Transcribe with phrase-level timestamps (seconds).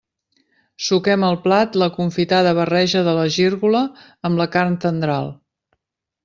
[0.85, 3.83] Suquem al plat la confitada barreja de la gírgola
[4.31, 5.31] amb la carn tendral.